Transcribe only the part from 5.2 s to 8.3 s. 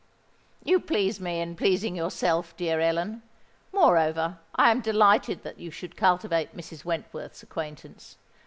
that you should cultivate Mrs. Wentworth's acquaintance.